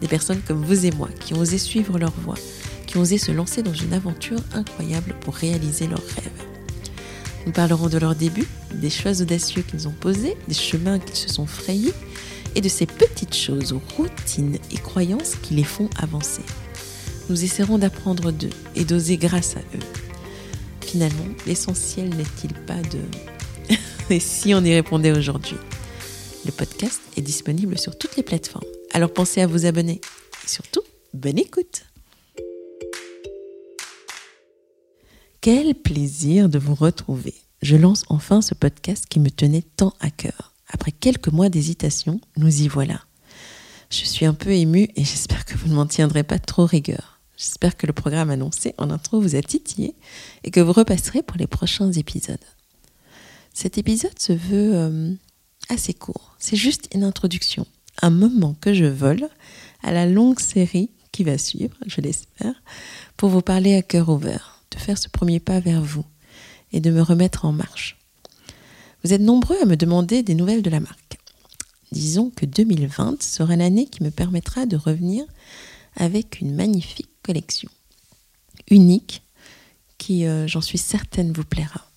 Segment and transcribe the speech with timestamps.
[0.00, 2.38] des personnes comme vous et moi qui ont osé suivre leur voie,
[2.86, 6.30] qui ont osé se lancer dans une aventure incroyable pour réaliser leurs rêves.
[7.46, 11.28] Nous parlerons de leurs débuts, des choix audacieux qu'ils ont posés, des chemins qu'ils se
[11.28, 11.92] sont frayés
[12.54, 16.42] et de ces petites choses, routines et croyances qui les font avancer.
[17.28, 19.84] Nous essaierons d'apprendre d'eux et d'oser grâce à eux.
[20.80, 23.76] Finalement, l'essentiel n'est-il pas de...
[24.10, 25.56] et si on y répondait aujourd'hui?
[26.44, 28.64] Le podcast est disponible sur toutes les plateformes.
[28.92, 30.00] Alors pensez à vous abonner.
[30.44, 30.82] Et surtout,
[31.14, 31.84] bonne écoute
[35.40, 37.34] Quel plaisir de vous retrouver.
[37.62, 40.54] Je lance enfin ce podcast qui me tenait tant à cœur.
[40.68, 43.02] Après quelques mois d'hésitation, nous y voilà.
[43.90, 47.20] Je suis un peu émue et j'espère que vous ne m'en tiendrez pas trop rigueur.
[47.36, 49.94] J'espère que le programme annoncé en intro vous a titillé
[50.44, 52.38] et que vous repasserez pour les prochains épisodes.
[53.54, 55.14] Cet épisode se veut euh,
[55.68, 56.34] assez court.
[56.38, 57.66] C'est juste une introduction
[58.02, 59.28] un moment que je vole
[59.82, 62.54] à la longue série qui va suivre, je l'espère,
[63.16, 66.04] pour vous parler à cœur ouvert, de faire ce premier pas vers vous
[66.72, 67.98] et de me remettre en marche.
[69.02, 71.18] Vous êtes nombreux à me demander des nouvelles de la marque.
[71.92, 75.24] Disons que 2020 sera l'année qui me permettra de revenir
[75.96, 77.70] avec une magnifique collection,
[78.70, 79.22] unique,
[79.98, 81.89] qui, euh, j'en suis certaine, vous plaira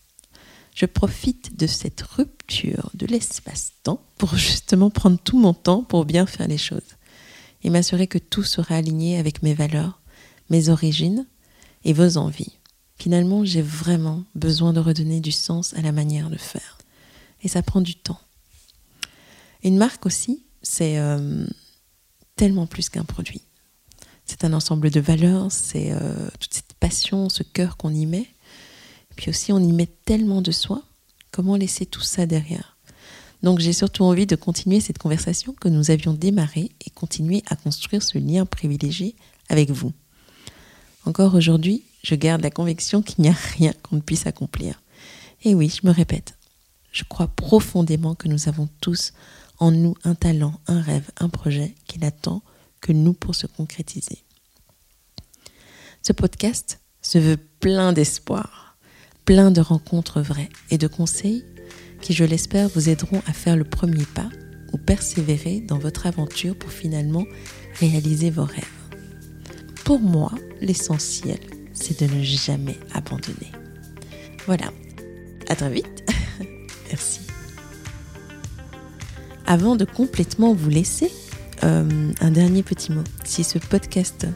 [0.76, 6.26] je profite de cette rupture de l'espace-temps pour justement prendre tout mon temps pour bien
[6.26, 6.98] faire les choses
[7.64, 10.02] et m'assurer que tout sera aligné avec mes valeurs,
[10.50, 11.26] mes origines
[11.86, 12.58] et vos envies.
[12.98, 16.78] Finalement, j'ai vraiment besoin de redonner du sens à la manière de faire.
[17.42, 18.20] Et ça prend du temps.
[19.64, 21.46] Une marque aussi, c'est euh,
[22.36, 23.42] tellement plus qu'un produit.
[24.26, 28.28] C'est un ensemble de valeurs, c'est euh, toute cette passion, ce cœur qu'on y met.
[29.16, 30.82] Puis aussi, on y met tellement de soi.
[31.32, 32.78] Comment laisser tout ça derrière?
[33.44, 37.58] Donc j'ai surtout envie de continuer cette conversation que nous avions démarrée et continuer à
[37.58, 39.16] construire ce lien privilégié
[39.50, 39.92] avec vous.
[41.06, 44.82] Encore aujourd'hui, je garde la conviction qu'il n'y a rien qu'on ne puisse accomplir.
[45.44, 46.36] Et oui, je me répète,
[46.94, 49.14] je crois profondément que nous avons tous
[49.60, 52.42] en nous un talent, un rêve, un projet qui n'attend
[52.80, 54.24] que nous pour se concrétiser.
[56.02, 58.73] Ce podcast se veut plein d'espoir
[59.26, 61.46] plein de rencontres vraies et de conseils
[62.02, 64.30] qui, je l'espère, vous aideront à faire le premier pas
[64.74, 67.26] ou persévérer dans votre aventure pour finalement
[67.80, 68.64] réaliser vos rêves.
[69.86, 71.40] Pour moi, l'essentiel,
[71.74, 73.52] c'est de ne jamais abandonner.
[74.46, 74.72] Voilà,
[75.50, 76.04] à très vite.
[76.90, 77.22] Merci.
[79.46, 81.12] Avant de complètement vous laisser,
[81.64, 83.04] euh, un dernier petit mot.
[83.24, 84.28] Si ce podcast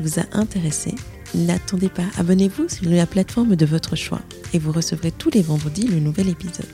[0.00, 0.94] vous a intéressé,
[1.34, 4.20] N'attendez pas, abonnez-vous sur la plateforme de votre choix
[4.54, 6.66] et vous recevrez tous les vendredis le nouvel épisode.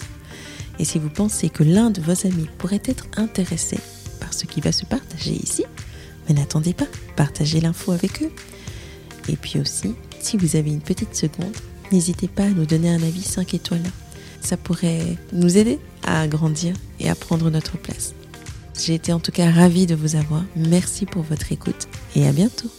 [0.79, 3.79] Et si vous pensez que l'un de vos amis pourrait être intéressé
[4.21, 5.65] par ce qui va se partager ici,
[6.29, 8.33] n'attendez pas, partagez l'info avec eux.
[9.29, 11.55] Et puis aussi, si vous avez une petite seconde,
[11.93, 13.83] n'hésitez pas à nous donner un avis 5 étoiles.
[14.41, 18.15] Ça pourrait nous aider à grandir et à prendre notre place.
[18.79, 20.45] J'ai été en tout cas ravie de vous avoir.
[20.57, 22.71] Merci pour votre écoute et à bientôt.